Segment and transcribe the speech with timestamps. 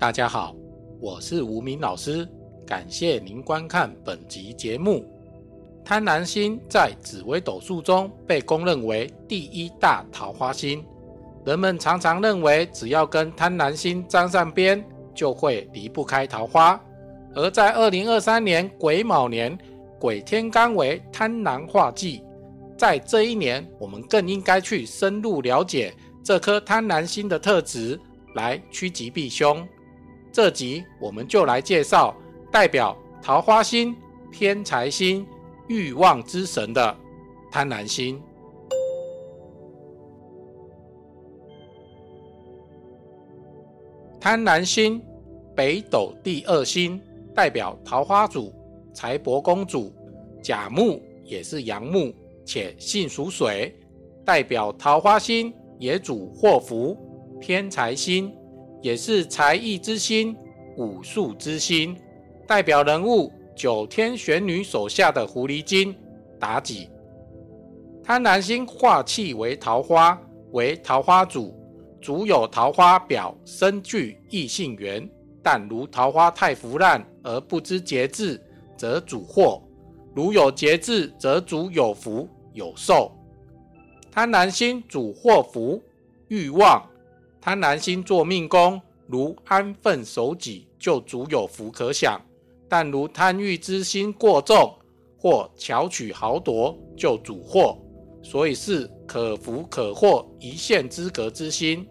[0.00, 0.56] 大家好，
[0.98, 2.26] 我是吴明老师，
[2.66, 5.04] 感谢您观看本集节目。
[5.84, 10.82] 贪婪星在紫微斗数中被公认为第一大桃花星，
[11.44, 14.82] 人们常常认为只要跟贪婪星沾上边，
[15.14, 16.80] 就会离不开桃花。
[17.34, 19.56] 而在二零二三年癸卯年，
[19.98, 22.24] 癸天干为贪婪化忌，
[22.74, 25.92] 在这一年，我们更应该去深入了解
[26.24, 28.00] 这颗贪婪星的特质，
[28.34, 29.68] 来趋吉避凶。
[30.32, 32.14] 这集我们就来介绍
[32.52, 33.96] 代表桃花星、
[34.30, 35.26] 偏财星、
[35.68, 36.96] 欲望之神的
[37.50, 38.22] 贪婪星。
[44.20, 45.02] 贪婪星，
[45.56, 47.00] 北斗第二星，
[47.34, 48.52] 代表桃花主、
[48.92, 49.92] 财帛公主。
[50.42, 53.74] 甲木也是阳木，且性属水，
[54.24, 56.96] 代表桃花星，也主祸福。
[57.40, 58.34] 偏财星。
[58.82, 60.36] 也是才艺之星、
[60.76, 61.96] 武术之星，
[62.46, 65.94] 代表人物九天玄女手下的狐狸精
[66.40, 66.88] 妲己。
[68.02, 70.20] 贪婪星化气为桃花，
[70.52, 71.54] 为桃花主，
[72.00, 75.08] 主有桃花表，身具异性缘。
[75.42, 78.38] 但如桃花太腐烂而不知节制，
[78.76, 79.62] 则主祸；
[80.14, 83.12] 如有节制，则主有福有寿。
[84.10, 85.80] 贪婪星主祸福、
[86.28, 86.89] 欲望。
[87.40, 92.20] 贪婪星做命宫，如安分守己，就足有福可享；
[92.68, 94.74] 但如贪欲之心过重，
[95.16, 97.78] 或巧取豪夺，就主祸。
[98.22, 101.88] 所以是可福可祸一线之隔之心。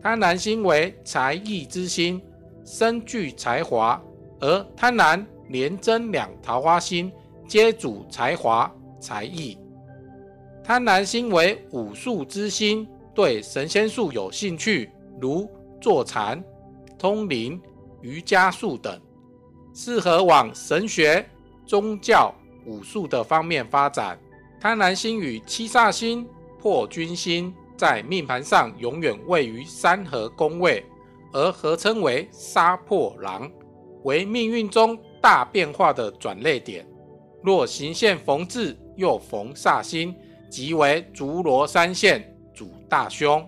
[0.00, 2.22] 贪婪心为才艺之心，
[2.64, 4.02] 身具才华，
[4.40, 7.12] 而贪婪连贞两桃花心，
[7.46, 9.58] 皆主才华才艺。
[10.64, 12.88] 贪婪心为武术之心。
[13.16, 15.50] 对神仙术有兴趣，如
[15.80, 16.44] 坐禅、
[16.98, 17.58] 通灵、
[18.02, 19.00] 瑜伽术等，
[19.74, 21.26] 适合往神学、
[21.64, 22.34] 宗教、
[22.66, 24.18] 武术的方面发展。
[24.60, 30.84] 贪婪星与七煞星、破军星在命盘上永远位于三合宫位，
[31.32, 33.50] 而合称为杀破狼，
[34.02, 36.86] 为命运中大变化的转捩点。
[37.42, 40.14] 若行线逢至，又逢煞星，
[40.50, 42.35] 即为竹罗三线。
[42.88, 43.46] 大凶，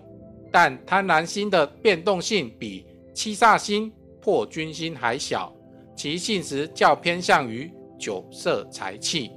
[0.51, 3.91] 但贪婪星的变动性比七煞星、
[4.21, 5.53] 破军星还小，
[5.95, 9.31] 其性质较偏向于酒色财气。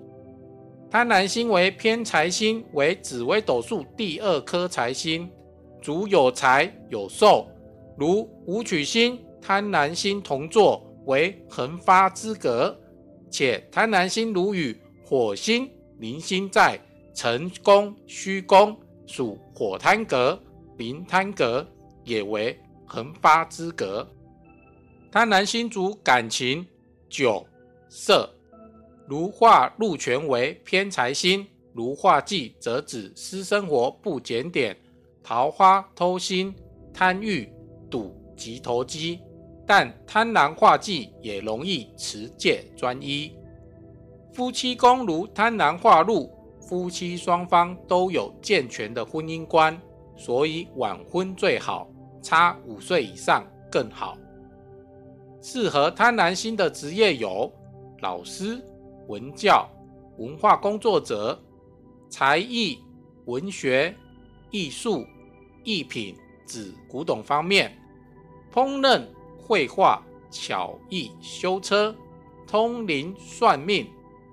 [0.90, 5.30] 贪婪星为偏财星，为紫微斗数第二颗财星，
[5.80, 7.48] 主有财有寿。
[7.96, 12.78] 如武曲星、贪婪星同坐，为横发之格，
[13.30, 16.78] 且贪婪星如与火星、铃星在
[17.14, 18.76] 辰宫、虚宫。
[19.12, 20.40] 属火贪格、
[20.78, 21.66] 临贪格，
[22.02, 24.08] 也为横发之格。
[25.10, 26.66] 贪婪星主感情、
[27.10, 27.46] 酒、
[27.90, 28.26] 色。
[29.06, 34.74] 如化禄权为偏财星，如化忌则指私生活不检点、
[35.22, 36.54] 桃花偷心、
[36.94, 37.52] 贪欲、
[37.90, 39.20] 赌及投机。
[39.66, 43.30] 但贪婪化忌也容易持戒专一。
[44.32, 46.32] 夫妻宫如贪婪化禄。
[46.72, 49.78] 夫妻双方都有健全的婚姻观，
[50.16, 51.86] 所以晚婚最好，
[52.22, 54.16] 差五岁以上更好。
[55.42, 57.52] 适合贪婪心的职业有
[58.00, 58.58] 老师、
[59.06, 59.68] 文教、
[60.16, 61.38] 文化工作者、
[62.08, 62.78] 才艺、
[63.26, 63.94] 文学、
[64.50, 65.04] 艺术、
[65.64, 66.16] 艺品
[66.46, 67.76] 指古董方面、
[68.50, 69.02] 烹饪、
[69.38, 71.94] 绘画、巧艺、修车、
[72.46, 73.86] 通灵、算命、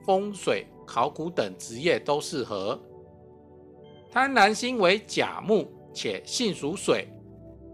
[0.06, 0.66] 风水。
[0.92, 2.82] 考古等职业都适合。
[4.10, 7.08] 贪婪星为甲木，且性属水，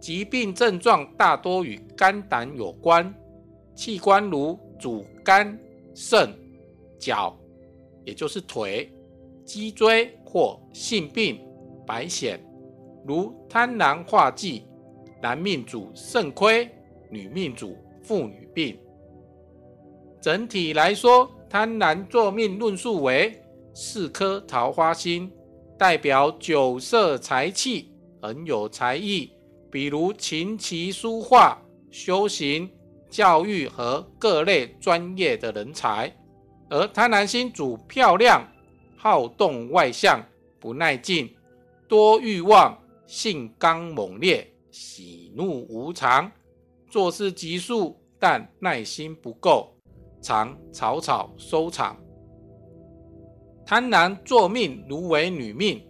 [0.02, 3.16] 疾病症状大多与肝胆有关，
[3.74, 5.58] 器官如主肝、
[5.94, 6.30] 肾、
[7.00, 7.34] 脚，
[8.04, 8.92] 也就是腿、
[9.46, 11.40] 脊椎或性病、
[11.88, 12.38] 白癣，
[13.06, 14.66] 如贪婪化忌，
[15.22, 16.70] 男命主肾亏，
[17.10, 18.78] 女命主妇女病。
[20.20, 21.32] 整体来说。
[21.50, 23.42] 贪婪作命论述为
[23.74, 25.32] 四颗桃花星，
[25.78, 29.32] 代表酒色财气，很有才艺，
[29.72, 31.62] 比如琴棋书画、
[31.92, 32.70] 修行、
[33.10, 36.14] 教育和各类专业的人才。
[36.70, 38.44] 而贪婪星主漂亮、
[38.98, 40.20] 好动外向、
[40.60, 41.30] 不耐静、
[41.88, 46.32] 多欲望、性刚猛烈、喜怒无常、
[46.90, 49.75] 做事急速，但耐心不够。
[50.26, 51.96] 常草草收场，
[53.64, 55.86] 贪婪作命如为女命，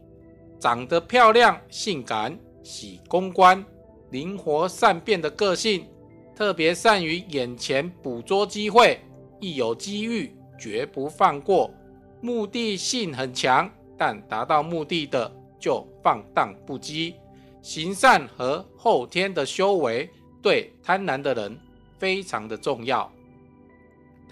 [0.60, 3.66] 长得漂亮、性感、喜公关、
[4.10, 5.88] 灵活善变的个性，
[6.36, 9.00] 特别善于眼前捕捉机会，
[9.40, 11.72] 一有机遇绝不放过，
[12.20, 17.14] 目的性很强，但达到目的的就放荡不羁。
[17.62, 20.10] 行善和后天的修为
[20.42, 21.58] 对贪婪的人
[21.98, 23.10] 非常的重要。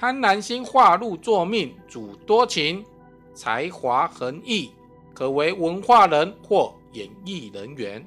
[0.03, 2.83] 贪婪心化禄作命，主多情，
[3.33, 4.69] 才华横溢，
[5.13, 8.05] 可为文化人或演艺人员。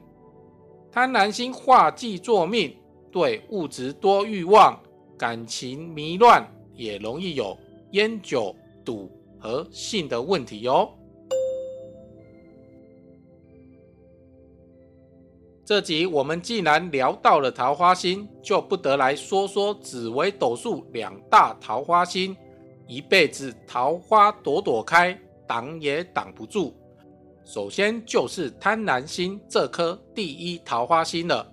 [0.92, 2.76] 贪婪心化忌作命，
[3.10, 4.78] 对物质多欲望，
[5.16, 7.56] 感情迷乱，也容易有
[7.92, 8.54] 烟酒
[8.84, 9.10] 赌
[9.40, 10.90] 和性的问题哦。
[15.66, 22.36] 这集我们既然聊到了桃花星，就不得来说说紫微斗数两大桃花星，
[22.86, 26.72] 一辈子桃花朵朵开，挡也挡不住。
[27.44, 31.52] 首先就是贪婪星这颗第一桃花星了。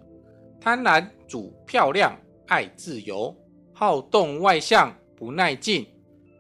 [0.62, 2.16] 贪婪主漂亮，
[2.46, 3.36] 爱自由，
[3.74, 5.88] 好动外向，不耐静。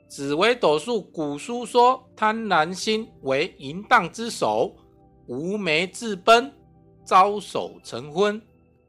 [0.07, 4.75] 紫微斗数古书说，贪婪星为淫荡之首，
[5.25, 6.53] 无媒自奔。
[7.05, 8.41] 招手成婚，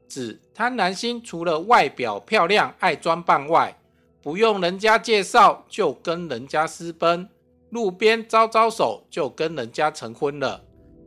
[0.07, 3.77] 指贪婪心除了外表漂亮、爱装扮外，
[4.21, 7.27] 不用人家介绍就跟人家私奔，
[7.69, 10.63] 路边招招手就跟人家成婚了，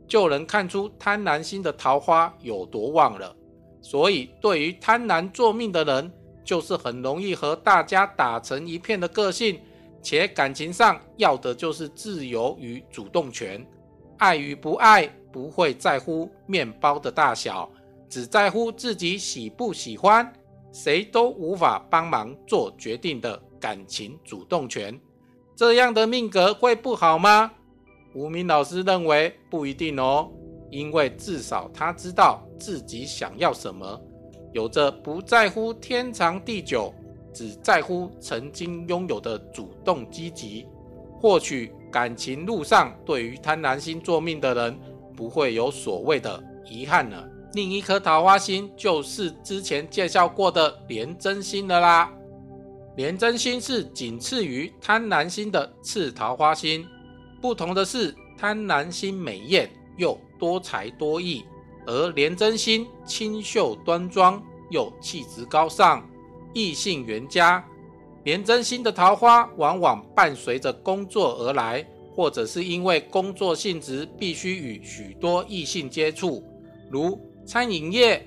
[0.07, 3.35] 就能看出贪婪心的桃花有多旺了。
[3.81, 6.11] 所以，对于贪婪做命的人，
[6.43, 9.59] 就是很容易和大家打成一片的个性，
[10.01, 13.65] 且感情上要的就是自由与主动权，
[14.17, 15.09] 爱与不爱。
[15.31, 17.69] 不会在乎面包的大小，
[18.09, 20.31] 只在乎自己喜不喜欢，
[20.71, 24.99] 谁都无法帮忙做决定的感情主动权。
[25.55, 27.51] 这样的命格会不好吗？
[28.15, 30.31] 吴明老师认为不一定哦，
[30.71, 34.01] 因为至少他知道自己想要什么，
[34.53, 36.93] 有着不在乎天长地久，
[37.31, 40.65] 只在乎曾经拥有的主动积极。
[41.21, 44.79] 或许感情路上，对于贪婪星作命的人。
[45.19, 47.29] 不会有所谓的遗憾了。
[47.53, 52.09] 另一颗桃花星就是之前介绍过的廉贞星了啦。
[52.95, 56.87] 廉贞星是仅次于贪婪星的次桃花星，
[57.41, 61.43] 不同的是贪婪星美艳又多才多艺，
[61.85, 66.07] 而廉贞星清秀端庄又气质高尚，
[66.53, 67.61] 异性缘佳。
[68.23, 71.85] 廉贞星的桃花往往伴随着工作而来。
[72.19, 76.43] 或者是因为工作性质必须与许多异性接触，
[76.89, 78.21] 如餐饮业、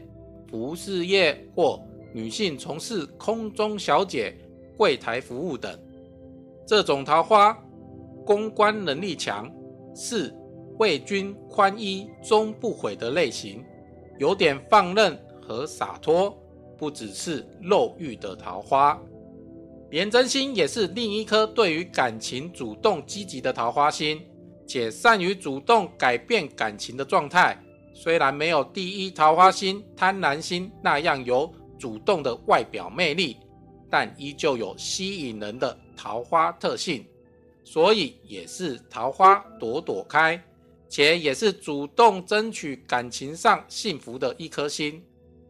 [0.51, 1.79] 服饰业或
[2.15, 4.35] 女性从事空中小姐、
[4.79, 5.79] 柜台服务等。
[6.67, 7.55] 这种桃花
[8.25, 9.53] 公关能力强，
[9.95, 10.35] 是
[10.79, 13.63] 为君宽衣终不悔的类型，
[14.19, 16.35] 有点放任和洒脱，
[16.79, 18.99] 不只是肉欲的桃花。
[19.93, 24.19] 廉贞星也是另一颗对于感情主动积极的桃花星，
[24.67, 27.63] 且善于主动改变感情的状态。
[27.93, 33.37] 虽然没有第一桃花星贪婪星那样有主动的外表魅力，
[33.91, 37.05] 但依旧有吸引人的桃花特性，
[37.63, 40.43] 所以也是桃花朵朵开，
[40.89, 45.05] 且也是主动争取感情上幸福的一颗星。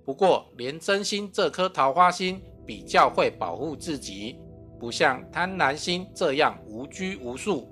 [0.05, 2.43] 不过，廉贞星这颗桃花星。
[2.67, 4.39] 比较会保护自己，
[4.79, 7.69] 不像贪婪星这样无拘无束。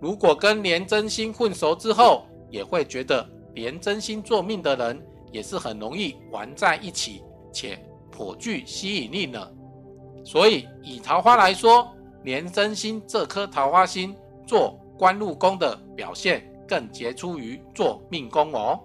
[0.00, 7.22] 如果跟廉贞星混熟之后，也会觉得廉贞星做命的人也是很容易玩在一起，
[7.52, 7.78] 且
[8.10, 9.48] 颇具吸引力呢。
[10.24, 11.88] 所以以桃花来说，
[12.24, 14.14] 廉贞星这颗桃花星
[14.46, 18.78] 做官禄宫的表现更杰出于做命宫哦。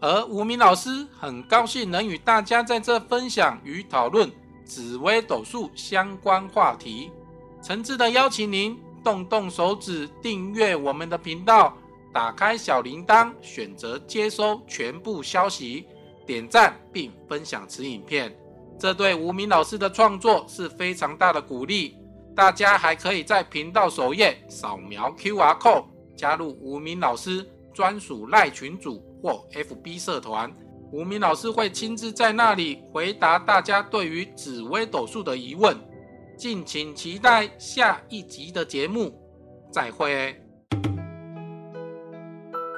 [0.00, 4.30] 而吴明老师很高兴能与大家在这分享与讨论。
[4.68, 7.10] 紫微斗数相关话题，
[7.62, 11.74] 诚挚的邀请您动动手指订阅我们的频道，
[12.12, 15.86] 打开小铃铛，选择接收全部消息，
[16.26, 18.36] 点赞并分享此影片，
[18.78, 21.96] 这对吴明老师的创作是非常大的鼓励。
[22.36, 30.52] 大家还可以在频道首页扫描 QR code，加入吴明老师专属赖群组或 FB 社团。
[30.90, 35.76] 吴明老师会亲自在那里回答大家对于紫微斗数的疑问，
[36.34, 39.12] 敬请期待下一集的节目，
[39.70, 40.34] 再会。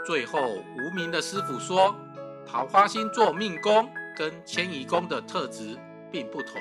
[0.04, 1.94] 最后，无名的师傅说，
[2.44, 5.78] 桃花星座命宫跟迁移宫的特质
[6.10, 6.60] 并不同，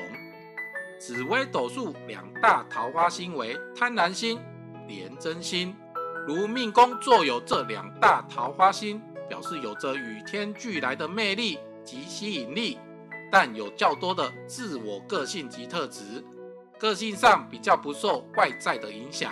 [0.99, 4.39] 紫微斗数两大桃花星为贪婪星、
[4.87, 5.75] 廉贞星，
[6.27, 9.01] 如命宫坐有这两大桃花星。
[9.39, 12.77] 表示有着与天俱来的魅力及吸引力，
[13.31, 16.21] 但有较多的自我个性及特质，
[16.77, 19.31] 个性上比较不受外在的影响。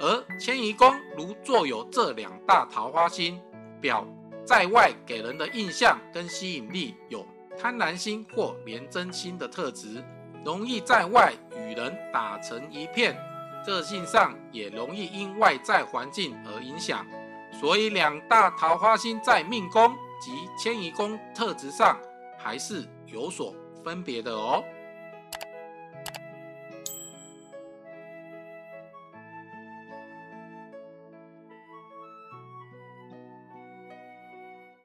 [0.00, 3.38] 而迁移宫如坐有这两大桃花星，
[3.78, 4.06] 表
[4.42, 7.26] 在外给人的印象跟吸引力有
[7.58, 10.02] 贪婪心或廉贞心的特质，
[10.46, 13.14] 容易在外与人打成一片，
[13.66, 17.06] 个性上也容易因外在环境而影响。
[17.60, 21.98] 所以两大桃花星在命宫及迁移宫特质上
[22.38, 24.62] 还是有所分别的哦。